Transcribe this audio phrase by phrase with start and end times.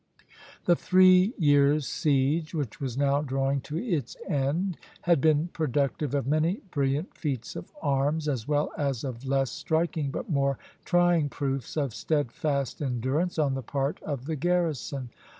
[0.65, 6.25] The three years' siege which was now drawing to its end had been productive of
[6.25, 11.77] many brilliant feats of arms, as well as of less striking but more trying proofs
[11.77, 15.09] of steadfast endurance, on the part of the garrison.